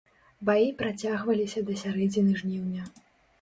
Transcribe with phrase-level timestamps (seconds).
[0.47, 2.89] Баі працягваліся да сярэдзіны жніўня.